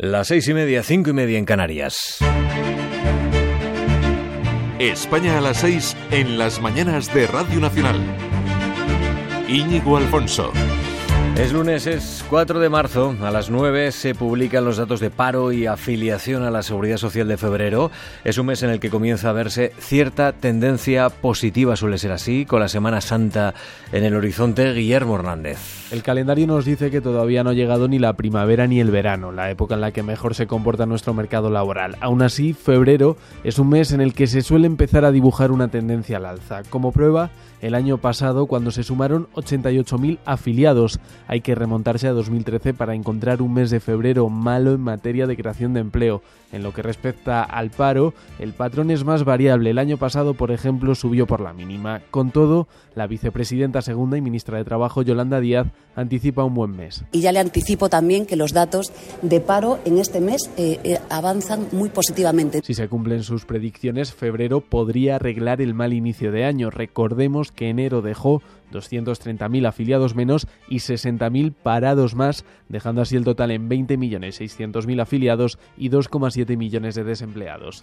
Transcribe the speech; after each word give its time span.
Las 0.00 0.28
seis 0.28 0.46
y 0.46 0.54
media, 0.54 0.84
cinco 0.84 1.10
y 1.10 1.12
media 1.12 1.38
en 1.38 1.44
Canarias. 1.44 2.18
España 4.78 5.38
a 5.38 5.40
las 5.40 5.56
seis 5.56 5.96
en 6.12 6.38
las 6.38 6.60
mañanas 6.60 7.12
de 7.12 7.26
Radio 7.26 7.58
Nacional. 7.58 8.00
Íñigo 9.48 9.96
Alfonso. 9.96 10.52
Es 11.38 11.52
lunes, 11.52 11.86
es 11.86 12.26
4 12.28 12.58
de 12.58 12.68
marzo. 12.68 13.14
A 13.22 13.30
las 13.30 13.48
9 13.48 13.92
se 13.92 14.12
publican 14.12 14.64
los 14.64 14.76
datos 14.76 14.98
de 14.98 15.08
paro 15.08 15.52
y 15.52 15.66
afiliación 15.66 16.42
a 16.42 16.50
la 16.50 16.64
Seguridad 16.64 16.96
Social 16.96 17.28
de 17.28 17.36
febrero. 17.36 17.92
Es 18.24 18.38
un 18.38 18.46
mes 18.46 18.64
en 18.64 18.70
el 18.70 18.80
que 18.80 18.90
comienza 18.90 19.30
a 19.30 19.34
verse 19.34 19.72
cierta 19.78 20.32
tendencia 20.32 21.08
positiva, 21.10 21.76
suele 21.76 21.98
ser 21.98 22.10
así, 22.10 22.44
con 22.44 22.58
la 22.58 22.66
Semana 22.66 23.00
Santa 23.00 23.54
en 23.92 24.02
el 24.02 24.16
horizonte. 24.16 24.72
Guillermo 24.72 25.14
Hernández. 25.14 25.92
El 25.92 26.02
calendario 26.02 26.48
nos 26.48 26.64
dice 26.64 26.90
que 26.90 27.00
todavía 27.00 27.44
no 27.44 27.50
ha 27.50 27.54
llegado 27.54 27.86
ni 27.86 28.00
la 28.00 28.14
primavera 28.14 28.66
ni 28.66 28.80
el 28.80 28.90
verano, 28.90 29.30
la 29.30 29.48
época 29.48 29.76
en 29.76 29.80
la 29.80 29.92
que 29.92 30.02
mejor 30.02 30.34
se 30.34 30.48
comporta 30.48 30.86
nuestro 30.86 31.14
mercado 31.14 31.50
laboral. 31.50 31.96
Aún 32.00 32.20
así, 32.20 32.52
febrero 32.52 33.16
es 33.44 33.60
un 33.60 33.68
mes 33.68 33.92
en 33.92 34.00
el 34.00 34.12
que 34.12 34.26
se 34.26 34.42
suele 34.42 34.66
empezar 34.66 35.04
a 35.04 35.12
dibujar 35.12 35.52
una 35.52 35.68
tendencia 35.68 36.16
al 36.16 36.26
alza. 36.26 36.64
Como 36.68 36.90
prueba, 36.90 37.30
el 37.60 37.74
año 37.74 37.98
pasado, 37.98 38.46
cuando 38.46 38.70
se 38.70 38.82
sumaron 38.82 39.28
88.000 39.34 40.18
afiliados. 40.24 41.00
Hay 41.26 41.40
que 41.40 41.54
remontarse 41.54 42.08
a 42.08 42.12
2013 42.12 42.74
para 42.74 42.94
encontrar 42.94 43.42
un 43.42 43.54
mes 43.54 43.70
de 43.70 43.80
febrero 43.80 44.28
malo 44.28 44.72
en 44.72 44.80
materia 44.80 45.26
de 45.26 45.36
creación 45.36 45.74
de 45.74 45.80
empleo. 45.80 46.22
En 46.50 46.62
lo 46.62 46.72
que 46.72 46.82
respecta 46.82 47.42
al 47.42 47.70
paro, 47.70 48.14
el 48.38 48.54
patrón 48.54 48.90
es 48.90 49.04
más 49.04 49.24
variable. 49.24 49.70
El 49.70 49.78
año 49.78 49.98
pasado, 49.98 50.32
por 50.32 50.50
ejemplo, 50.50 50.94
subió 50.94 51.26
por 51.26 51.40
la 51.40 51.52
mínima. 51.52 52.00
Con 52.10 52.30
todo, 52.30 52.68
la 52.94 53.06
vicepresidenta 53.06 53.82
segunda 53.82 54.16
y 54.16 54.22
ministra 54.22 54.56
de 54.56 54.64
Trabajo, 54.64 55.02
Yolanda 55.02 55.40
Díaz, 55.40 55.66
anticipa 55.94 56.44
un 56.44 56.54
buen 56.54 56.70
mes. 56.70 57.04
Y 57.12 57.20
ya 57.20 57.32
le 57.32 57.40
anticipo 57.40 57.90
también 57.90 58.24
que 58.24 58.36
los 58.36 58.52
datos 58.52 58.92
de 59.20 59.40
paro 59.40 59.78
en 59.84 59.98
este 59.98 60.20
mes 60.20 60.50
eh, 60.56 60.80
eh, 60.84 60.98
avanzan 61.10 61.68
muy 61.72 61.90
positivamente. 61.90 62.62
Si 62.64 62.72
se 62.72 62.88
cumplen 62.88 63.24
sus 63.24 63.44
predicciones, 63.44 64.14
febrero 64.14 64.60
podría 64.60 65.16
arreglar 65.16 65.60
el 65.60 65.74
mal 65.74 65.92
inicio 65.92 66.32
de 66.32 66.44
año. 66.44 66.70
Recordemos 66.70 67.47
que 67.52 67.68
enero 67.68 68.02
dejó 68.02 68.42
230.000 68.72 69.66
afiliados 69.66 70.14
menos 70.14 70.46
y 70.68 70.76
60.000 70.76 71.52
parados 71.54 72.14
más, 72.14 72.44
dejando 72.68 73.02
así 73.02 73.16
el 73.16 73.24
total 73.24 73.50
en 73.50 73.68
20.600.000 73.68 75.00
afiliados 75.00 75.58
y 75.76 75.90
2,7 75.90 76.56
millones 76.56 76.94
de 76.94 77.04
desempleados. 77.04 77.82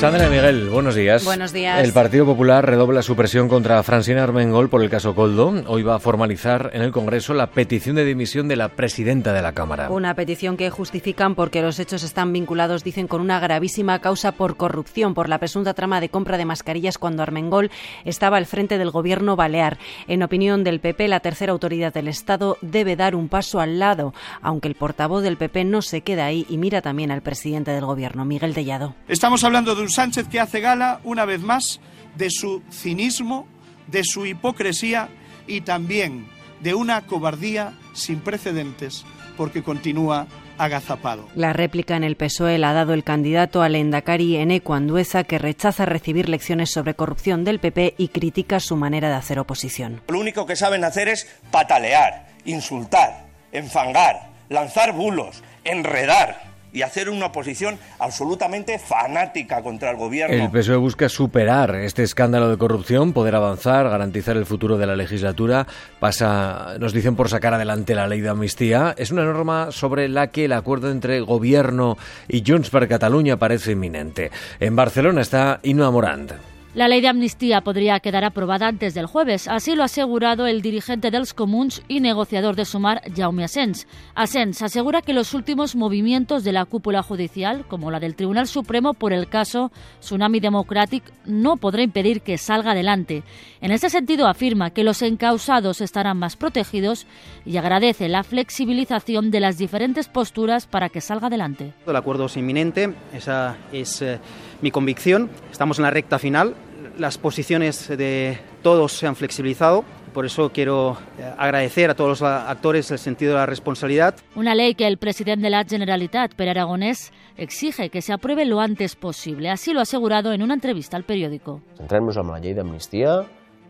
Sandra 0.00 0.30
Miguel, 0.30 0.70
buenos 0.70 0.94
días. 0.94 1.26
Buenos 1.26 1.52
días. 1.52 1.84
El 1.84 1.92
Partido 1.92 2.24
Popular 2.24 2.64
redobla 2.64 3.02
su 3.02 3.14
presión 3.16 3.50
contra 3.50 3.82
Francina 3.82 4.22
Armengol 4.22 4.70
por 4.70 4.82
el 4.82 4.88
caso 4.88 5.14
Coldo. 5.14 5.52
Hoy 5.66 5.82
va 5.82 5.96
a 5.96 5.98
formalizar 5.98 6.70
en 6.72 6.80
el 6.80 6.90
Congreso 6.90 7.34
la 7.34 7.48
petición 7.48 7.96
de 7.96 8.06
dimisión 8.06 8.48
de 8.48 8.56
la 8.56 8.70
presidenta 8.70 9.34
de 9.34 9.42
la 9.42 9.52
Cámara. 9.52 9.90
Una 9.90 10.14
petición 10.14 10.56
que 10.56 10.70
justifican 10.70 11.34
porque 11.34 11.60
los 11.60 11.78
hechos 11.78 12.02
están 12.02 12.32
vinculados, 12.32 12.82
dicen, 12.82 13.08
con 13.08 13.20
una 13.20 13.40
gravísima 13.40 13.98
causa 13.98 14.32
por 14.32 14.56
corrupción, 14.56 15.12
por 15.12 15.28
la 15.28 15.36
presunta 15.36 15.74
trama 15.74 16.00
de 16.00 16.08
compra 16.08 16.38
de 16.38 16.46
mascarillas 16.46 16.96
cuando 16.96 17.22
Armengol 17.22 17.70
estaba 18.06 18.38
al 18.38 18.46
frente 18.46 18.78
del 18.78 18.90
gobierno 18.90 19.36
balear. 19.36 19.76
En 20.08 20.22
opinión 20.22 20.64
del 20.64 20.80
PP, 20.80 21.08
la 21.08 21.20
tercera 21.20 21.52
autoridad 21.52 21.92
del 21.92 22.08
Estado 22.08 22.56
debe 22.62 22.96
dar 22.96 23.14
un 23.14 23.28
paso 23.28 23.60
al 23.60 23.78
lado, 23.78 24.14
aunque 24.40 24.68
el 24.68 24.76
portavoz 24.76 25.22
del 25.22 25.36
PP 25.36 25.66
no 25.66 25.82
se 25.82 26.00
queda 26.00 26.24
ahí 26.24 26.46
y 26.48 26.56
mira 26.56 26.80
también 26.80 27.10
al 27.10 27.20
presidente 27.20 27.72
del 27.72 27.84
gobierno, 27.84 28.24
Miguel 28.24 28.54
Tellado. 28.54 28.94
Estamos 29.06 29.44
hablando 29.44 29.74
de 29.74 29.82
un 29.82 29.89
Sánchez 29.90 30.28
que 30.28 30.40
hace 30.40 30.60
gala, 30.60 31.00
una 31.04 31.24
vez 31.24 31.40
más, 31.40 31.80
de 32.16 32.30
su 32.30 32.62
cinismo, 32.70 33.46
de 33.86 34.04
su 34.04 34.26
hipocresía 34.26 35.08
y 35.46 35.62
también 35.62 36.26
de 36.60 36.74
una 36.74 37.06
cobardía 37.06 37.72
sin 37.92 38.20
precedentes, 38.20 39.04
porque 39.36 39.62
continúa 39.62 40.26
agazapado. 40.58 41.26
La 41.34 41.52
réplica 41.54 41.96
en 41.96 42.04
el 42.04 42.16
PSOE 42.16 42.58
la 42.58 42.70
ha 42.70 42.74
dado 42.74 42.92
el 42.92 43.02
candidato 43.02 43.62
al 43.62 43.74
Endacari 43.74 44.36
Eneco 44.36 44.74
Andueza, 44.74 45.24
que 45.24 45.38
rechaza 45.38 45.86
recibir 45.86 46.28
lecciones 46.28 46.70
sobre 46.70 46.94
corrupción 46.94 47.44
del 47.44 47.60
PP 47.60 47.94
y 47.96 48.08
critica 48.08 48.60
su 48.60 48.76
manera 48.76 49.08
de 49.08 49.14
hacer 49.14 49.38
oposición. 49.38 50.02
Lo 50.08 50.20
único 50.20 50.44
que 50.44 50.56
saben 50.56 50.84
hacer 50.84 51.08
es 51.08 51.26
patalear, 51.50 52.28
insultar, 52.44 53.26
enfangar, 53.52 54.30
lanzar 54.50 54.92
bulos, 54.92 55.42
enredar 55.64 56.49
y 56.72 56.82
hacer 56.82 57.10
una 57.10 57.26
oposición 57.26 57.78
absolutamente 57.98 58.78
fanática 58.78 59.62
contra 59.62 59.90
el 59.90 59.96
gobierno. 59.96 60.34
El 60.34 60.50
PSOE 60.50 60.76
busca 60.76 61.08
superar 61.08 61.74
este 61.76 62.02
escándalo 62.02 62.50
de 62.50 62.58
corrupción, 62.58 63.12
poder 63.12 63.34
avanzar, 63.34 63.88
garantizar 63.88 64.36
el 64.36 64.46
futuro 64.46 64.78
de 64.78 64.86
la 64.86 64.96
legislatura. 64.96 65.66
Pasa, 65.98 66.76
nos 66.78 66.92
dicen, 66.92 67.16
por 67.16 67.28
sacar 67.28 67.54
adelante 67.54 67.94
la 67.94 68.06
ley 68.06 68.20
de 68.20 68.28
amnistía. 68.28 68.94
Es 68.96 69.10
una 69.10 69.24
norma 69.24 69.72
sobre 69.72 70.08
la 70.08 70.28
que 70.28 70.46
el 70.46 70.52
acuerdo 70.52 70.90
entre 70.90 71.20
gobierno 71.20 71.96
y 72.28 72.42
Junts 72.46 72.70
per 72.70 72.88
Catalunya 72.88 73.36
parece 73.36 73.72
inminente. 73.72 74.30
En 74.58 74.76
Barcelona 74.76 75.20
está 75.20 75.60
Inma 75.62 75.90
Morant. 75.90 76.32
La 76.72 76.86
ley 76.86 77.00
de 77.00 77.08
amnistía 77.08 77.62
podría 77.62 77.98
quedar 77.98 78.22
aprobada 78.22 78.68
antes 78.68 78.94
del 78.94 79.06
jueves, 79.06 79.48
así 79.48 79.74
lo 79.74 79.82
ha 79.82 79.86
asegurado 79.86 80.46
el 80.46 80.62
dirigente 80.62 81.10
dels 81.10 81.34
Comuns 81.34 81.82
y 81.88 81.98
negociador 81.98 82.54
de 82.54 82.64
Sumar, 82.64 83.02
Jaume 83.12 83.42
Asens. 83.42 83.88
Asens 84.14 84.62
asegura 84.62 85.02
que 85.02 85.12
los 85.12 85.34
últimos 85.34 85.74
movimientos 85.74 86.44
de 86.44 86.52
la 86.52 86.64
cúpula 86.66 87.02
judicial, 87.02 87.64
como 87.66 87.90
la 87.90 87.98
del 87.98 88.14
Tribunal 88.14 88.46
Supremo 88.46 88.94
por 88.94 89.12
el 89.12 89.28
caso 89.28 89.72
Tsunami 89.98 90.38
Democratic, 90.38 91.02
no 91.24 91.56
podrá 91.56 91.82
impedir 91.82 92.20
que 92.20 92.38
salga 92.38 92.70
adelante. 92.70 93.24
En 93.60 93.72
ese 93.72 93.90
sentido 93.90 94.28
afirma 94.28 94.70
que 94.70 94.84
los 94.84 95.02
encausados 95.02 95.80
estarán 95.80 96.18
más 96.18 96.36
protegidos 96.36 97.04
y 97.44 97.56
agradece 97.56 98.08
la 98.08 98.22
flexibilización 98.22 99.32
de 99.32 99.40
las 99.40 99.58
diferentes 99.58 100.06
posturas 100.06 100.68
para 100.68 100.88
que 100.88 101.00
salga 101.00 101.26
adelante. 101.26 101.72
El 101.84 101.96
acuerdo 101.96 102.26
es 102.26 102.36
inminente, 102.36 102.94
esa 103.12 103.56
es 103.72 104.02
eh, 104.02 104.20
mi 104.62 104.70
convicción. 104.70 105.30
Estamos 105.50 105.80
en 105.80 105.82
la 105.82 105.90
recta 105.90 106.20
final. 106.20 106.54
Las 106.98 107.18
posiciones 107.18 107.88
de 107.88 108.38
todos 108.62 108.92
se 108.92 109.06
han 109.06 109.16
flexibilizado. 109.16 109.84
Por 110.12 110.26
eso 110.26 110.50
quiero 110.52 110.98
eh, 111.18 111.32
agradecer 111.38 111.88
a 111.90 111.94
todos 111.94 112.10
los 112.10 112.22
actores 112.22 112.90
el 112.90 112.98
sentido 112.98 113.32
de 113.32 113.38
la 113.38 113.46
responsabilidad. 113.46 114.16
Una 114.34 114.54
ley 114.54 114.74
que 114.74 114.86
el 114.86 114.98
presidente 114.98 115.44
de 115.44 115.50
la 115.50 115.64
Generalitat, 115.64 116.34
Per 116.34 116.48
Aragonés, 116.48 117.12
exige 117.36 117.90
que 117.90 118.02
se 118.02 118.12
apruebe 118.12 118.44
lo 118.44 118.60
antes 118.60 118.96
posible. 118.96 119.50
Así 119.50 119.72
lo 119.72 119.78
ha 119.78 119.82
asegurado 119.82 120.32
en 120.32 120.42
una 120.42 120.54
entrevista 120.54 120.96
al 120.96 121.04
periódico. 121.04 121.62
Centremos 121.76 122.16
en 122.16 122.26
la 122.26 122.38
ley 122.40 122.54
de 122.54 122.60
amnistía, 122.60 123.26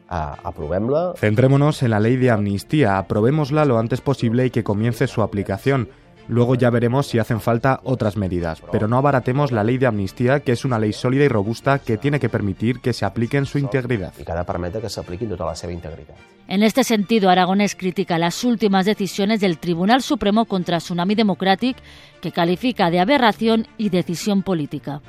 aprobémosla. 0.08 1.12
Centrémonos 1.16 1.82
en 1.82 1.90
la 1.90 2.00
ley 2.00 2.16
de 2.16 2.30
amnistía, 2.30 2.98
aprobémosla 2.98 3.64
lo 3.64 3.78
antes 3.78 4.00
posible 4.00 4.46
y 4.46 4.50
que 4.50 4.64
comience 4.64 5.06
su 5.06 5.22
aplicación. 5.22 5.88
Luego 6.30 6.54
ya 6.54 6.70
veremos 6.70 7.08
si 7.08 7.18
hacen 7.18 7.40
falta 7.40 7.80
otras 7.82 8.16
medidas, 8.16 8.62
pero 8.70 8.86
no 8.86 8.96
abaratemos 8.96 9.50
la 9.50 9.64
ley 9.64 9.78
de 9.78 9.88
amnistía, 9.88 10.38
que 10.38 10.52
es 10.52 10.64
una 10.64 10.78
ley 10.78 10.92
sólida 10.92 11.24
y 11.24 11.28
robusta 11.28 11.80
que 11.80 11.96
tiene 11.96 12.20
que 12.20 12.28
permitir 12.28 12.78
que 12.78 12.92
se 12.92 13.04
aplique 13.04 13.36
en 13.36 13.46
su 13.46 13.58
integridad. 13.58 14.12
Y 14.16 14.24
tota 14.24 15.44
la 15.44 15.56
seva 15.56 15.72
integritat. 15.72 16.16
En 16.46 16.62
este 16.62 16.84
sentido, 16.84 17.30
Aragonés 17.30 17.74
critica 17.74 18.16
las 18.16 18.44
últimas 18.44 18.86
decisiones 18.86 19.40
del 19.40 19.58
Tribunal 19.58 20.02
Supremo 20.02 20.44
contra 20.44 20.78
Tsunami 20.78 21.16
Democratic, 21.16 21.76
que 22.20 22.30
califica 22.30 22.90
de 22.90 23.00
aberración 23.00 23.66
y 23.76 23.88
decisión 23.88 24.44
política. 24.44 25.00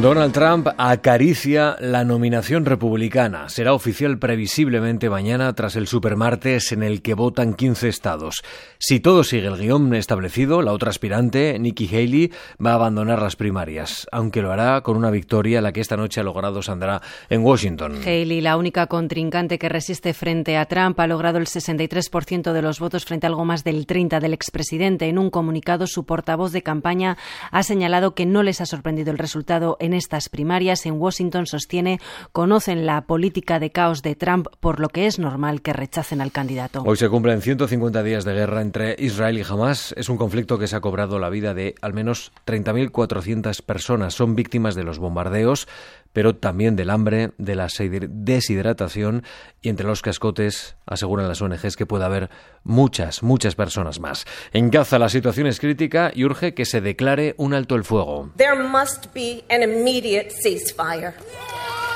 Donald 0.00 0.32
Trump 0.32 0.68
acaricia 0.78 1.76
la 1.80 2.04
nominación 2.04 2.64
republicana. 2.64 3.48
Será 3.48 3.72
oficial 3.72 4.20
previsiblemente 4.20 5.10
mañana 5.10 5.52
tras 5.54 5.74
el 5.74 5.88
supermartes 5.88 6.70
en 6.70 6.84
el 6.84 7.02
que 7.02 7.14
votan 7.14 7.54
15 7.54 7.88
estados. 7.88 8.44
Si 8.78 9.00
todo 9.00 9.24
sigue 9.24 9.48
el 9.48 9.56
guion 9.56 9.92
establecido, 9.94 10.62
la 10.62 10.72
otra 10.72 10.90
aspirante, 10.90 11.58
Nikki 11.58 11.88
Haley, 11.88 12.30
va 12.64 12.72
a 12.72 12.74
abandonar 12.74 13.20
las 13.20 13.34
primarias, 13.34 14.06
aunque 14.12 14.40
lo 14.40 14.52
hará 14.52 14.82
con 14.82 14.96
una 14.96 15.10
victoria 15.10 15.60
la 15.60 15.72
que 15.72 15.80
esta 15.80 15.96
noche 15.96 16.20
ha 16.20 16.24
logrado 16.24 16.62
Sandra 16.62 17.02
en 17.28 17.42
Washington. 17.42 17.96
Haley, 18.00 18.40
la 18.40 18.56
única 18.56 18.86
contrincante 18.86 19.58
que 19.58 19.68
resiste 19.68 20.14
frente 20.14 20.56
a 20.56 20.66
Trump, 20.66 21.00
ha 21.00 21.08
logrado 21.08 21.38
el 21.38 21.46
63% 21.46 22.52
de 22.52 22.62
los 22.62 22.78
votos 22.78 23.04
frente 23.04 23.26
a 23.26 23.30
algo 23.30 23.44
más 23.44 23.64
del 23.64 23.84
30% 23.84 24.20
del 24.20 24.32
expresidente. 24.32 25.08
En 25.08 25.18
un 25.18 25.30
comunicado, 25.30 25.88
su 25.88 26.06
portavoz 26.06 26.52
de 26.52 26.62
campaña 26.62 27.18
ha 27.50 27.64
señalado 27.64 28.14
que 28.14 28.26
no 28.26 28.44
les 28.44 28.60
ha 28.60 28.66
sorprendido 28.66 29.10
el 29.10 29.18
resultado 29.18 29.76
en 29.80 29.87
estas 29.94 30.28
primarias 30.28 30.86
en 30.86 31.00
Washington 31.00 31.46
sostiene 31.46 32.00
conocen 32.32 32.86
la 32.86 33.02
política 33.02 33.58
de 33.58 33.70
caos 33.70 34.02
de 34.02 34.14
Trump, 34.14 34.48
por 34.60 34.80
lo 34.80 34.88
que 34.88 35.06
es 35.06 35.18
normal 35.18 35.62
que 35.62 35.72
rechacen 35.72 36.20
al 36.20 36.32
candidato. 36.32 36.82
Hoy 36.84 36.96
se 36.96 37.08
cumplen 37.08 37.42
150 37.42 38.02
días 38.02 38.24
de 38.24 38.34
guerra 38.34 38.62
entre 38.62 38.96
Israel 38.98 39.38
y 39.38 39.42
Hamas. 39.42 39.94
Es 39.96 40.08
un 40.08 40.16
conflicto 40.16 40.58
que 40.58 40.66
se 40.66 40.76
ha 40.76 40.80
cobrado 40.80 41.18
la 41.18 41.30
vida 41.30 41.54
de 41.54 41.74
al 41.80 41.94
menos 41.94 42.32
30.400 42.46 43.62
personas. 43.62 44.14
Son 44.14 44.34
víctimas 44.34 44.74
de 44.74 44.84
los 44.84 44.98
bombardeos, 44.98 45.68
pero 46.12 46.34
también 46.34 46.76
del 46.76 46.90
hambre, 46.90 47.32
de 47.38 47.54
la 47.54 47.68
deshidratación 47.68 49.22
y 49.62 49.68
entre 49.68 49.86
los 49.86 50.02
cascotes 50.02 50.76
aseguran 50.86 51.28
las 51.28 51.42
ONGs 51.42 51.76
que 51.76 51.86
puede 51.86 52.04
haber 52.04 52.30
muchas, 52.64 53.22
muchas 53.22 53.54
personas 53.54 54.00
más. 54.00 54.24
En 54.52 54.70
Gaza 54.70 54.98
la 54.98 55.08
situación 55.08 55.46
es 55.46 55.60
crítica 55.60 56.10
y 56.14 56.24
urge 56.24 56.54
que 56.54 56.64
se 56.64 56.80
declare 56.80 57.34
un 57.36 57.54
alto 57.54 57.74
el 57.74 57.84
fuego. 57.84 58.30
There 58.36 58.62
must 58.62 59.12
be 59.14 59.44
an 59.50 59.62
immediate 59.78 60.32
ceasefire. 60.44 61.14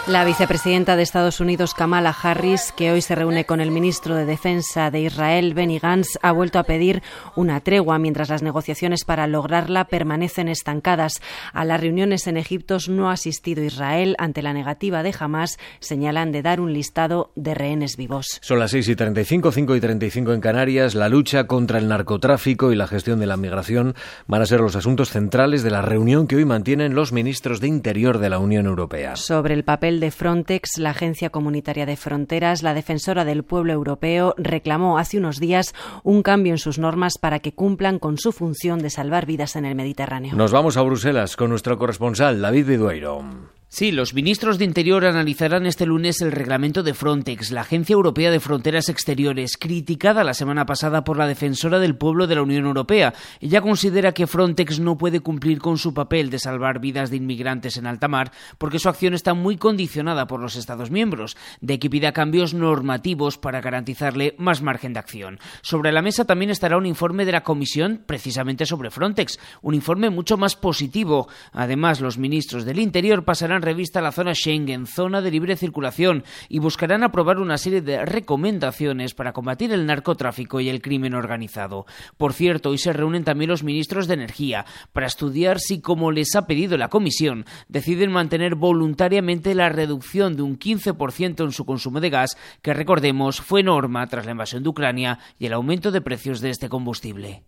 La 0.08 0.24
vicepresidenta 0.24 0.96
de 0.96 1.04
Estados 1.04 1.38
Unidos, 1.38 1.74
Kamala 1.74 2.10
Harris, 2.10 2.72
que 2.76 2.90
hoy 2.90 3.00
se 3.02 3.14
reúne 3.14 3.44
con 3.44 3.60
el 3.60 3.70
ministro 3.70 4.16
de 4.16 4.24
Defensa 4.24 4.90
de 4.90 5.02
Israel, 5.02 5.54
Benny 5.54 5.78
Gantz, 5.78 6.18
ha 6.22 6.32
vuelto 6.32 6.58
a 6.58 6.64
pedir 6.64 7.04
una 7.36 7.60
tregua 7.60 8.00
mientras 8.00 8.28
las 8.28 8.42
negociaciones 8.42 9.04
para 9.04 9.28
lograrla 9.28 9.84
permanecen 9.84 10.48
estancadas. 10.48 11.22
A 11.52 11.64
las 11.64 11.80
reuniones 11.80 12.26
en 12.26 12.36
Egipto 12.36 12.78
no 12.88 13.10
ha 13.10 13.12
asistido 13.12 13.62
Israel 13.62 14.16
ante 14.18 14.42
la 14.42 14.52
negativa 14.52 15.04
de 15.04 15.14
Hamas. 15.16 15.60
Señalan 15.78 16.32
de 16.32 16.42
dar 16.42 16.60
un 16.60 16.72
listado 16.72 17.30
de 17.36 17.54
rehenes 17.54 17.96
vivos. 17.96 18.40
Son 18.42 18.58
las 18.58 18.72
6 18.72 18.88
y 18.88 18.96
35, 18.96 19.52
5 19.52 19.76
y 19.76 19.80
35 19.80 20.32
en 20.32 20.40
Canarias. 20.40 20.96
La 20.96 21.08
lucha 21.08 21.46
contra 21.46 21.78
el 21.78 21.86
narcotráfico 21.86 22.72
y 22.72 22.76
la 22.76 22.88
gestión 22.88 23.20
de 23.20 23.26
la 23.26 23.36
migración 23.36 23.94
van 24.26 24.42
a 24.42 24.46
ser 24.46 24.62
los 24.62 24.74
asuntos 24.74 25.10
centrales 25.10 25.62
de 25.62 25.70
la 25.70 25.80
reunión 25.80 26.26
que 26.26 26.34
hoy 26.34 26.44
mantienen 26.44 26.96
los 26.96 27.12
ministros 27.12 27.60
de 27.60 27.68
Interior 27.68 28.18
de 28.18 28.30
la 28.30 28.40
Unión 28.40 28.66
Europea. 28.66 29.14
Sobre 29.14 29.54
el 29.54 29.62
papel 29.62 29.91
de 30.00 30.10
Frontex, 30.10 30.78
la 30.78 30.90
Agencia 30.90 31.30
Comunitaria 31.30 31.86
de 31.86 31.96
Fronteras, 31.96 32.62
la 32.62 32.74
defensora 32.74 33.24
del 33.24 33.42
pueblo 33.42 33.72
europeo, 33.72 34.34
reclamó 34.36 34.98
hace 34.98 35.18
unos 35.18 35.40
días 35.40 35.74
un 36.02 36.22
cambio 36.22 36.52
en 36.52 36.58
sus 36.58 36.78
normas 36.78 37.18
para 37.18 37.40
que 37.40 37.52
cumplan 37.52 37.98
con 37.98 38.18
su 38.18 38.32
función 38.32 38.80
de 38.80 38.90
salvar 38.90 39.26
vidas 39.26 39.56
en 39.56 39.64
el 39.64 39.74
Mediterráneo. 39.74 40.34
Nos 40.34 40.52
vamos 40.52 40.76
a 40.76 40.82
Bruselas 40.82 41.36
con 41.36 41.50
nuestro 41.50 41.78
corresponsal, 41.78 42.40
David 42.40 42.66
Vidueiro. 42.66 43.61
Sí, 43.74 43.90
los 43.90 44.12
ministros 44.12 44.58
de 44.58 44.66
Interior 44.66 45.06
analizarán 45.06 45.64
este 45.64 45.86
lunes 45.86 46.20
el 46.20 46.30
reglamento 46.30 46.82
de 46.82 46.92
Frontex, 46.92 47.50
la 47.52 47.62
Agencia 47.62 47.94
Europea 47.94 48.30
de 48.30 48.38
Fronteras 48.38 48.90
Exteriores, 48.90 49.56
criticada 49.56 50.24
la 50.24 50.34
semana 50.34 50.66
pasada 50.66 51.04
por 51.04 51.16
la 51.16 51.26
defensora 51.26 51.78
del 51.78 51.96
pueblo 51.96 52.26
de 52.26 52.34
la 52.34 52.42
Unión 52.42 52.66
Europea. 52.66 53.14
Ella 53.40 53.62
considera 53.62 54.12
que 54.12 54.26
Frontex 54.26 54.78
no 54.78 54.98
puede 54.98 55.20
cumplir 55.20 55.58
con 55.58 55.78
su 55.78 55.94
papel 55.94 56.28
de 56.28 56.38
salvar 56.38 56.80
vidas 56.80 57.08
de 57.08 57.16
inmigrantes 57.16 57.78
en 57.78 57.86
alta 57.86 58.08
mar 58.08 58.30
porque 58.58 58.78
su 58.78 58.90
acción 58.90 59.14
está 59.14 59.32
muy 59.32 59.56
condicionada 59.56 60.26
por 60.26 60.40
los 60.40 60.56
Estados 60.56 60.90
miembros, 60.90 61.38
de 61.62 61.78
que 61.78 61.88
pida 61.88 62.12
cambios 62.12 62.52
normativos 62.52 63.38
para 63.38 63.62
garantizarle 63.62 64.34
más 64.36 64.60
margen 64.60 64.92
de 64.92 64.98
acción. 64.98 65.40
Sobre 65.62 65.92
la 65.92 66.02
mesa 66.02 66.26
también 66.26 66.50
estará 66.50 66.76
un 66.76 66.84
informe 66.84 67.24
de 67.24 67.32
la 67.32 67.42
Comisión 67.42 68.02
precisamente 68.04 68.66
sobre 68.66 68.90
Frontex, 68.90 69.38
un 69.62 69.74
informe 69.74 70.10
mucho 70.10 70.36
más 70.36 70.56
positivo. 70.56 71.26
Además, 71.52 72.02
los 72.02 72.18
ministros 72.18 72.66
del 72.66 72.78
Interior 72.78 73.24
pasarán 73.24 73.61
revista 73.62 74.00
la 74.00 74.12
zona 74.12 74.34
Schengen, 74.34 74.86
zona 74.86 75.22
de 75.22 75.30
libre 75.30 75.56
circulación, 75.56 76.24
y 76.48 76.58
buscarán 76.58 77.02
aprobar 77.02 77.38
una 77.38 77.56
serie 77.56 77.80
de 77.80 78.04
recomendaciones 78.04 79.14
para 79.14 79.32
combatir 79.32 79.72
el 79.72 79.86
narcotráfico 79.86 80.60
y 80.60 80.68
el 80.68 80.82
crimen 80.82 81.14
organizado. 81.14 81.86
Por 82.18 82.34
cierto, 82.34 82.70
hoy 82.70 82.78
se 82.78 82.92
reúnen 82.92 83.24
también 83.24 83.50
los 83.50 83.62
ministros 83.62 84.06
de 84.06 84.14
Energía 84.14 84.66
para 84.92 85.06
estudiar 85.06 85.58
si, 85.58 85.80
como 85.80 86.12
les 86.12 86.34
ha 86.36 86.46
pedido 86.46 86.76
la 86.76 86.88
Comisión, 86.88 87.46
deciden 87.68 88.12
mantener 88.12 88.54
voluntariamente 88.54 89.54
la 89.54 89.68
reducción 89.68 90.36
de 90.36 90.42
un 90.42 90.58
15% 90.58 91.44
en 91.44 91.52
su 91.52 91.64
consumo 91.64 92.00
de 92.00 92.10
gas, 92.10 92.36
que 92.60 92.74
recordemos 92.74 93.40
fue 93.40 93.62
norma 93.62 94.06
tras 94.06 94.26
la 94.26 94.32
invasión 94.32 94.62
de 94.62 94.68
Ucrania 94.68 95.18
y 95.38 95.46
el 95.46 95.52
aumento 95.52 95.90
de 95.90 96.00
precios 96.00 96.40
de 96.40 96.50
este 96.50 96.68
combustible. 96.68 97.42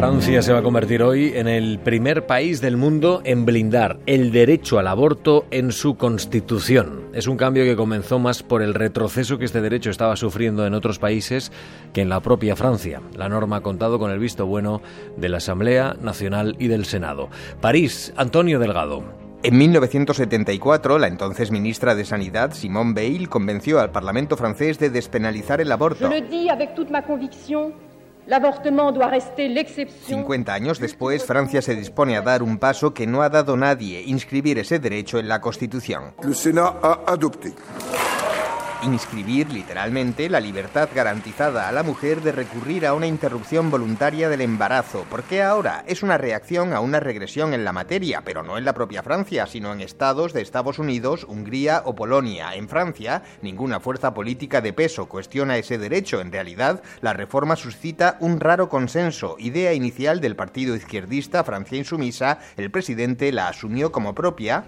Francia 0.00 0.40
se 0.40 0.54
va 0.54 0.60
a 0.60 0.62
convertir 0.62 1.02
hoy 1.02 1.32
en 1.34 1.46
el 1.46 1.78
primer 1.78 2.24
país 2.24 2.62
del 2.62 2.78
mundo 2.78 3.20
en 3.22 3.44
blindar 3.44 3.98
el 4.06 4.32
derecho 4.32 4.78
al 4.78 4.86
aborto 4.86 5.44
en 5.50 5.72
su 5.72 5.98
constitución. 5.98 7.10
Es 7.12 7.26
un 7.26 7.36
cambio 7.36 7.64
que 7.64 7.76
comenzó 7.76 8.18
más 8.18 8.42
por 8.42 8.62
el 8.62 8.72
retroceso 8.72 9.36
que 9.36 9.44
este 9.44 9.60
derecho 9.60 9.90
estaba 9.90 10.16
sufriendo 10.16 10.66
en 10.66 10.72
otros 10.72 10.98
países 10.98 11.52
que 11.92 12.00
en 12.00 12.08
la 12.08 12.20
propia 12.20 12.56
Francia. 12.56 13.02
La 13.14 13.28
norma 13.28 13.56
ha 13.56 13.60
contado 13.60 13.98
con 13.98 14.10
el 14.10 14.18
visto 14.18 14.46
bueno 14.46 14.80
de 15.18 15.28
la 15.28 15.36
Asamblea 15.36 15.94
Nacional 16.00 16.56
y 16.58 16.68
del 16.68 16.86
Senado. 16.86 17.28
París, 17.60 18.14
Antonio 18.16 18.58
Delgado. 18.58 19.04
En 19.42 19.58
1974, 19.58 20.98
la 20.98 21.08
entonces 21.08 21.50
ministra 21.50 21.94
de 21.94 22.06
Sanidad, 22.06 22.54
Simone 22.54 22.94
Veil, 22.94 23.28
convenció 23.28 23.80
al 23.80 23.90
Parlamento 23.90 24.38
francés 24.38 24.78
de 24.78 24.88
despenalizar 24.88 25.60
el 25.60 25.70
aborto. 25.70 26.08
50 30.06 30.52
años 30.52 30.78
después, 30.78 31.24
Francia 31.24 31.62
se 31.62 31.74
dispone 31.74 32.16
a 32.16 32.22
dar 32.22 32.42
un 32.42 32.58
paso 32.58 32.94
que 32.94 33.06
no 33.06 33.22
ha 33.22 33.28
dado 33.28 33.56
nadie, 33.56 34.02
inscribir 34.06 34.58
ese 34.58 34.78
derecho 34.78 35.18
en 35.18 35.28
la 35.28 35.40
Constitución. 35.40 36.14
Le 36.22 36.34
Sénat 36.34 36.76
a 36.82 37.00
adopté 37.06 37.52
inscribir 38.82 39.52
literalmente 39.52 40.28
la 40.28 40.40
libertad 40.40 40.88
garantizada 40.94 41.68
a 41.68 41.72
la 41.72 41.82
mujer 41.82 42.22
de 42.22 42.32
recurrir 42.32 42.86
a 42.86 42.94
una 42.94 43.06
interrupción 43.06 43.70
voluntaria 43.70 44.28
del 44.28 44.40
embarazo, 44.40 45.06
porque 45.10 45.42
ahora 45.42 45.84
es 45.86 46.02
una 46.02 46.18
reacción 46.18 46.72
a 46.72 46.80
una 46.80 47.00
regresión 47.00 47.52
en 47.52 47.64
la 47.64 47.72
materia, 47.72 48.22
pero 48.24 48.42
no 48.42 48.58
en 48.58 48.64
la 48.64 48.72
propia 48.72 49.02
Francia, 49.02 49.46
sino 49.46 49.72
en 49.72 49.80
estados 49.80 50.32
de 50.32 50.42
Estados 50.42 50.78
Unidos, 50.78 51.24
Hungría 51.28 51.82
o 51.84 51.94
Polonia. 51.94 52.54
En 52.54 52.68
Francia, 52.68 53.22
ninguna 53.42 53.80
fuerza 53.80 54.14
política 54.14 54.60
de 54.60 54.72
peso 54.72 55.08
cuestiona 55.08 55.56
ese 55.56 55.78
derecho. 55.78 56.20
En 56.20 56.32
realidad, 56.32 56.82
la 57.00 57.12
reforma 57.12 57.56
suscita 57.56 58.16
un 58.20 58.40
raro 58.40 58.68
consenso, 58.68 59.36
idea 59.38 59.72
inicial 59.72 60.20
del 60.20 60.36
partido 60.36 60.74
izquierdista 60.74 61.44
Francia 61.44 61.78
Insumisa, 61.78 62.38
el 62.56 62.70
presidente 62.70 63.32
la 63.32 63.48
asumió 63.48 63.92
como 63.92 64.14
propia. 64.14 64.64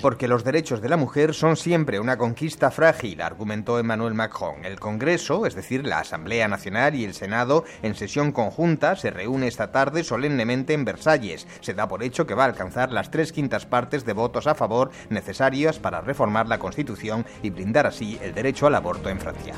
Porque 0.00 0.28
los 0.28 0.44
derechos 0.44 0.80
de 0.80 0.88
la 0.88 0.96
mujer 0.96 1.34
son 1.34 1.56
siempre 1.56 1.98
una 1.98 2.16
conquista 2.16 2.70
frágil, 2.70 3.20
argumentó 3.20 3.80
Emmanuel 3.80 4.14
Macron. 4.14 4.64
El 4.64 4.78
Congreso, 4.78 5.44
es 5.44 5.56
decir, 5.56 5.84
la 5.84 5.98
Asamblea 5.98 6.46
Nacional 6.46 6.94
y 6.94 7.04
el 7.04 7.12
Senado, 7.12 7.64
en 7.82 7.96
sesión 7.96 8.30
conjunta, 8.30 8.94
se 8.94 9.10
reúne 9.10 9.48
esta 9.48 9.72
tarde 9.72 10.04
solemnemente 10.04 10.72
en 10.72 10.84
Versalles. 10.84 11.48
Se 11.62 11.74
da 11.74 11.88
por 11.88 12.04
hecho 12.04 12.28
que 12.28 12.34
va 12.34 12.44
a 12.44 12.46
alcanzar 12.46 12.92
las 12.92 13.10
tres 13.10 13.32
quintas 13.32 13.66
partes 13.66 14.04
de 14.04 14.12
votos 14.12 14.46
a 14.46 14.54
favor 14.54 14.92
necesarias 15.10 15.80
para 15.80 16.00
reformar 16.00 16.46
la 16.46 16.60
Constitución 16.60 17.26
y 17.42 17.50
brindar 17.50 17.88
así 17.88 18.20
el 18.22 18.34
derecho 18.34 18.68
al 18.68 18.76
aborto 18.76 19.08
en 19.08 19.18
Francia. 19.18 19.54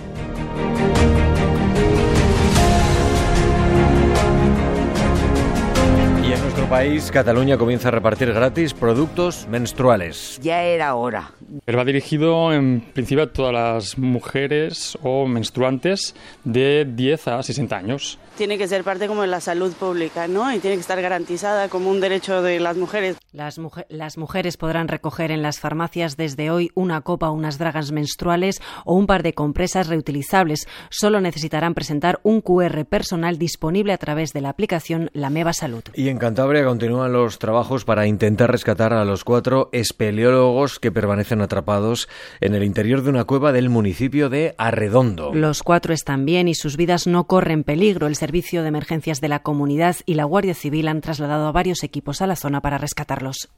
Y 6.28 6.32
en 6.34 6.42
nuestro 6.42 6.66
país, 6.66 7.10
Cataluña 7.10 7.56
comienza 7.56 7.88
a 7.88 7.90
repartir 7.90 8.34
gratis 8.34 8.74
productos 8.74 9.46
menstruales. 9.48 10.38
Ya 10.42 10.62
era 10.62 10.94
hora. 10.94 11.32
Pero 11.64 11.78
va 11.78 11.84
dirigido 11.84 12.52
en 12.52 12.80
principio 12.80 13.24
a 13.24 13.32
todas 13.32 13.52
las 13.52 13.98
mujeres 13.98 14.98
o 15.02 15.26
menstruantes 15.26 16.14
de 16.44 16.86
10 16.88 17.28
a 17.28 17.42
60 17.42 17.76
años. 17.76 18.18
Tiene 18.36 18.58
que 18.58 18.68
ser 18.68 18.84
parte 18.84 19.08
como 19.08 19.22
de 19.22 19.28
la 19.28 19.40
salud 19.40 19.72
pública, 19.72 20.28
¿no? 20.28 20.52
Y 20.52 20.58
tiene 20.58 20.76
que 20.76 20.80
estar 20.80 21.00
garantizada 21.00 21.68
como 21.68 21.90
un 21.90 22.00
derecho 22.00 22.42
de 22.42 22.60
las 22.60 22.76
mujeres. 22.76 23.16
Las, 23.32 23.60
las 23.88 24.18
mujeres 24.18 24.56
podrán 24.56 24.88
recoger 24.88 25.30
en 25.30 25.42
las 25.42 25.58
farmacias 25.58 26.16
desde 26.16 26.50
hoy 26.50 26.70
una 26.74 27.00
copa 27.00 27.30
unas 27.30 27.58
dragas 27.58 27.92
menstruales 27.92 28.60
o 28.84 28.94
un 28.94 29.06
par 29.06 29.22
de 29.22 29.34
compresas 29.34 29.88
reutilizables. 29.88 30.68
Solo 30.90 31.20
necesitarán 31.20 31.74
presentar 31.74 32.20
un 32.22 32.40
QR 32.40 32.84
personal 32.84 33.38
disponible 33.38 33.92
a 33.92 33.98
través 33.98 34.32
de 34.32 34.40
la 34.40 34.50
aplicación 34.50 35.10
La 35.12 35.30
Meva 35.30 35.52
Salud. 35.52 35.82
Y 35.94 36.08
en 36.08 36.18
Cantabria 36.18 36.64
continúan 36.64 37.12
los 37.12 37.38
trabajos 37.38 37.84
para 37.84 38.06
intentar 38.06 38.50
rescatar 38.50 38.92
a 38.92 39.04
los 39.04 39.24
cuatro 39.24 39.68
espeleólogos 39.72 40.78
que 40.78 40.92
permanecen 40.92 41.37
atrapados 41.42 42.08
en 42.40 42.54
el 42.54 42.64
interior 42.64 43.02
de 43.02 43.10
una 43.10 43.24
cueva 43.24 43.52
del 43.52 43.68
municipio 43.68 44.28
de 44.28 44.54
Arredondo. 44.58 45.32
Los 45.34 45.62
cuatro 45.62 45.94
están 45.94 46.24
bien 46.24 46.48
y 46.48 46.54
sus 46.54 46.76
vidas 46.76 47.06
no 47.06 47.24
corren 47.24 47.64
peligro. 47.64 48.06
El 48.06 48.16
Servicio 48.16 48.62
de 48.62 48.68
Emergencias 48.68 49.20
de 49.20 49.28
la 49.28 49.42
Comunidad 49.42 49.96
y 50.06 50.14
la 50.14 50.24
Guardia 50.24 50.54
Civil 50.54 50.88
han 50.88 51.00
trasladado 51.00 51.46
a 51.46 51.52
varios 51.52 51.82
equipos 51.82 52.22
a 52.22 52.26
la 52.26 52.36
zona 52.36 52.60
para 52.60 52.78
rescatarlos. 52.78 53.48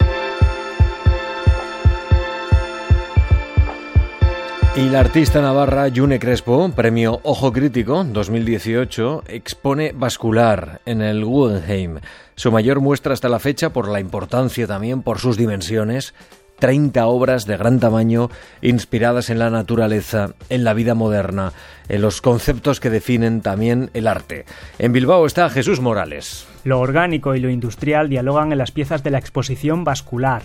Y 4.77 4.89
la 4.89 5.01
artista 5.01 5.43
navarra 5.43 5.89
June 5.95 6.21
Crespo, 6.21 6.71
premio 6.71 7.21
Ojo 7.25 7.53
Crítico 7.53 8.05
2018, 8.05 9.25
expone 9.27 9.93
Bascular 9.93 10.81
en 10.87 11.03
el 11.03 11.25
Guggenheim, 11.25 11.99
su 12.37 12.53
mayor 12.53 12.81
muestra 12.81 13.13
hasta 13.13 13.29
la 13.29 13.41
fecha 13.41 13.75
por 13.75 13.89
la 13.89 14.01
importancia 14.01 14.67
también, 14.67 15.03
por 15.03 15.19
sus 15.19 15.37
dimensiones, 15.37 16.15
30 16.61 17.05
obras 17.07 17.47
de 17.47 17.57
gran 17.57 17.81
tamaño 17.81 18.31
inspiradas 18.63 19.31
en 19.31 19.41
la 19.41 19.51
naturaleza, 19.51 20.35
en 20.49 20.63
la 20.63 20.75
vida 20.75 20.95
moderna, 20.95 21.53
en 21.89 22.03
los 22.03 22.21
conceptos 22.21 22.79
que 22.79 22.91
definen 22.91 23.41
también 23.41 23.91
el 23.95 24.07
arte. 24.07 24.45
En 24.79 24.93
Bilbao 24.93 25.27
está 25.27 25.51
Jesús 25.51 25.81
Morales. 25.81 26.47
Lo 26.63 26.79
orgánico 26.79 27.35
y 27.35 27.41
lo 27.41 27.51
industrial 27.51 28.09
dialogan 28.09 28.53
en 28.53 28.59
las 28.59 28.71
piezas 28.71 29.03
de 29.03 29.11
la 29.11 29.19
exposición 29.19 29.83
Bascular. 29.83 30.43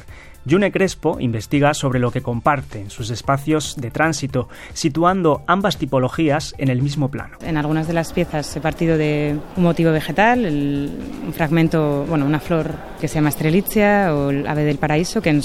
June 0.49 0.71
Crespo 0.71 1.17
investiga 1.19 1.73
sobre 1.73 1.99
lo 1.99 2.11
que 2.11 2.21
comparten 2.21 2.91
sus 2.91 3.09
espacios 3.09 3.75
de 3.77 3.89
tránsito, 3.89 4.47
situando 4.73 5.43
ambas 5.47 5.77
tipologías 5.77 6.53
en 6.59 6.69
el 6.69 6.83
mismo 6.83 7.09
plano. 7.09 7.37
En 7.41 7.57
algunas 7.57 7.87
de 7.87 7.93
las 7.93 8.13
piezas 8.13 8.55
he 8.55 8.61
partido 8.61 8.97
de 8.97 9.37
un 9.57 9.63
motivo 9.63 9.91
vegetal, 9.91 10.45
el, 10.45 10.91
un 11.25 11.33
fragmento, 11.33 12.05
bueno, 12.07 12.25
una 12.25 12.39
flor 12.39 12.75
que 13.01 13.07
se 13.07 13.15
llama 13.15 13.31
Strelitzia 13.31 14.13
o 14.13 14.29
el 14.29 14.45
ave 14.47 14.65
del 14.65 14.77
paraíso, 14.77 15.21
que 15.21 15.31
en 15.31 15.41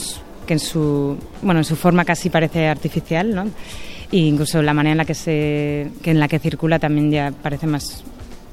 que 0.50 0.54
en 0.54 0.58
su, 0.58 1.16
bueno, 1.42 1.60
en 1.60 1.64
su 1.64 1.76
forma 1.76 2.04
casi 2.04 2.28
parece 2.28 2.66
artificial, 2.66 3.32
¿no? 3.36 3.44
E 4.10 4.16
incluso 4.16 4.60
la 4.60 4.74
manera 4.74 4.90
en 4.94 4.98
la 4.98 5.04
que, 5.04 5.14
se, 5.14 5.92
que 6.02 6.10
en 6.10 6.18
la 6.18 6.26
que 6.26 6.40
circula 6.40 6.80
también 6.80 7.08
ya 7.08 7.30
parece 7.40 7.68
más 7.68 8.02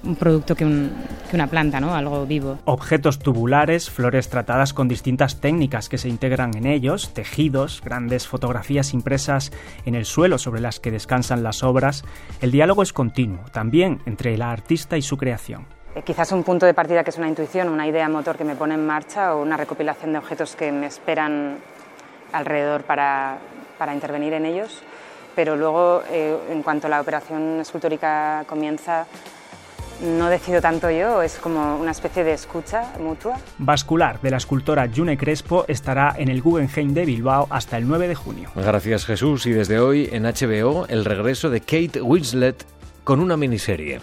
un 0.03 0.15
producto 0.15 0.53
que, 0.53 0.63
un, 0.63 0.91
que, 1.27 1.35
una 1.35 1.47
planta, 1.47 1.79
¿no? 1.79 1.95
algo 1.95 2.27
vivo. 2.27 2.59
Objetos 2.65 3.17
tubulares, 3.17 3.89
flores 3.89 4.29
tratadas 4.29 4.75
con 4.75 4.87
distintas 4.87 5.41
técnicas 5.41 5.89
que 5.89 5.97
se 5.97 6.07
integran 6.07 6.55
en 6.55 6.67
ellos, 6.67 7.15
tejidos, 7.15 7.81
grandes 7.83 8.27
fotografías 8.27 8.93
impresas 8.93 9.51
en 9.85 9.95
el 9.95 10.05
suelo 10.05 10.37
sobre 10.37 10.61
las 10.61 10.79
que 10.79 10.91
descansan 10.91 11.41
las 11.41 11.63
obras. 11.63 12.05
El 12.41 12.51
diálogo 12.51 12.83
es 12.83 12.93
continuo, 12.93 13.39
también 13.51 14.01
entre 14.05 14.37
la 14.37 14.51
artista 14.51 14.97
y 14.97 15.01
su 15.01 15.17
creación. 15.17 15.65
Eh, 15.95 16.03
quizás 16.05 16.31
un 16.31 16.43
punto 16.43 16.67
de 16.67 16.75
partida 16.75 17.03
que 17.03 17.09
es 17.09 17.17
una 17.17 17.27
intuición, 17.27 17.69
una 17.69 17.87
idea 17.87 18.07
motor 18.07 18.37
que 18.37 18.43
me 18.43 18.55
pone 18.55 18.75
en 18.75 18.85
marcha 18.85 19.33
o 19.33 19.41
una 19.41 19.57
recopilación 19.57 20.11
de 20.11 20.19
objetos 20.19 20.55
que 20.55 20.71
me 20.71 20.85
esperan 20.85 21.57
alrededor 22.31 22.83
para, 22.83 23.37
para 23.77 23.93
intervenir 23.93 24.33
en 24.33 24.45
ellos. 24.45 24.81
Pero 25.35 25.55
luego, 25.55 26.01
eh, 26.09 26.35
en 26.49 26.63
cuanto 26.63 26.87
la 26.87 26.99
operación 26.99 27.59
escultórica 27.59 28.43
comienza, 28.47 29.05
no 30.01 30.29
decido 30.29 30.61
tanto 30.61 30.89
yo, 30.89 31.21
es 31.21 31.37
como 31.37 31.77
una 31.77 31.91
especie 31.91 32.23
de 32.23 32.33
escucha 32.33 32.93
mutua. 32.99 33.37
Vascular 33.57 34.19
de 34.21 34.31
la 34.31 34.37
escultora 34.37 34.87
June 34.93 35.17
Crespo 35.17 35.65
estará 35.67 36.15
en 36.17 36.29
el 36.29 36.41
Guggenheim 36.41 36.93
de 36.93 37.05
Bilbao 37.05 37.47
hasta 37.49 37.77
el 37.77 37.87
9 37.87 38.07
de 38.07 38.15
junio. 38.15 38.51
Gracias 38.55 39.05
Jesús 39.05 39.45
y 39.45 39.51
desde 39.51 39.79
hoy 39.79 40.09
en 40.11 40.23
HBO 40.23 40.85
el 40.87 41.05
regreso 41.05 41.49
de 41.49 41.61
Kate 41.61 42.01
Winslet 42.01 42.65
con 43.03 43.19
una 43.19 43.37
miniserie. 43.37 43.99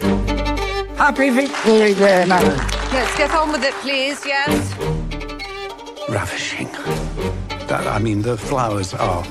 Happy 0.97 1.29
Victory 1.29 1.93
Day, 1.93 2.25
Let's 2.25 3.17
get 3.17 3.31
on 3.35 3.51
with 3.51 3.63
it, 3.63 3.73
please, 3.81 4.21
yes. 4.25 4.75
Ravishing. 6.07 6.69
That, 7.67 7.87
I 7.87 7.97
mean, 7.97 8.21
the 8.21 8.37
flowers 8.37 8.93
are 8.93 9.25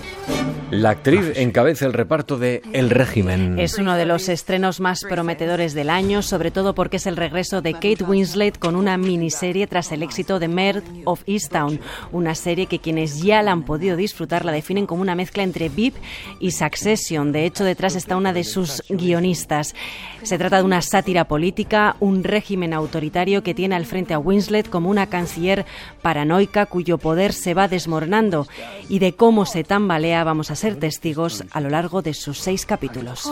la 0.75 0.91
actriz 0.91 1.33
encabeza 1.37 1.87
el 1.87 1.93
reparto 1.93 2.37
de 2.37 2.61
El 2.73 2.91
régimen. 2.91 3.59
Es 3.59 3.79
uno 3.79 3.95
de 3.95 4.07
los 4.07 4.29
estrenos 4.29 4.81
más 4.81 5.05
prometedores 5.09 5.73
del 5.73 5.89
año, 5.89 6.21
sobre 6.21 6.51
todo 6.51 6.75
porque 6.75 6.97
es 6.97 7.07
el 7.07 7.17
regreso 7.17 7.63
de 7.63 7.75
Kate 7.75 8.03
Winslet 8.05 8.59
con 8.59 8.75
una 8.75 8.97
miniserie 8.97 9.67
tras 9.67 9.93
el 9.93 10.03
éxito 10.03 10.41
de 10.41 10.49
Merd 10.49 10.83
of 11.05 11.23
Easttown, 11.27 11.81
una 12.13 12.35
serie 12.35 12.67
que 12.67 12.81
quienes 12.81 13.23
ya 13.23 13.43
la 13.43 13.53
han 13.53 13.63
podido 13.63 13.97
disfrutar 13.97 14.45
la 14.45 14.53
definen 14.53 14.87
como 14.87 15.03
una 15.03 15.15
mezcla 15.15 15.43
entre 15.43 15.69
VIP 15.69 15.95
y 16.41 16.51
Succession. 16.51 17.31
De 17.31 17.47
hecho, 17.47 17.65
detrás 17.65 17.95
está 17.95 18.17
una 18.17 18.33
de 18.33 18.45
sus 18.45 18.83
guionistas. 18.89 19.75
Se 20.23 20.39
trata 20.39 20.59
de 20.59 20.65
una 20.65 20.83
sátira 20.83 21.27
política, 21.27 21.97
un 22.01 22.25
régimen 22.25 22.73
autoritario 22.73 23.43
que 23.43 23.55
tiene 23.55 23.77
al 23.77 23.87
frente 23.87 24.15
a 24.15 24.19
Winslet 24.19 24.69
como 24.69 24.91
una 24.91 25.07
canciller 25.07 25.67
paranoica 26.03 26.67
cuyo 26.67 26.99
poder 26.99 27.33
se 27.33 27.55
va 27.55 27.69
desmoronando 27.69 28.49
y 28.89 28.99
de 28.99 29.15
cómo 29.15 29.47
se 29.47 29.63
tambalea 29.65 30.14
vamos 30.23 30.51
a 30.51 30.57
ser 30.57 30.79
testigos 30.79 31.43
a 31.51 31.61
lo 31.61 31.71
largo 31.71 32.03
de 32.03 32.15
sus 32.15 32.39
seis 32.39 32.67
capítulos. 32.67 33.25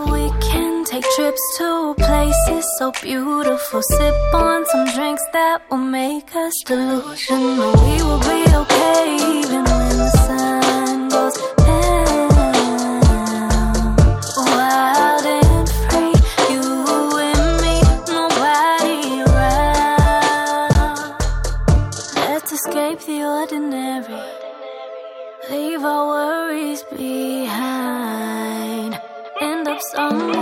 Song. 29.91 30.13
Oh. 30.13 30.42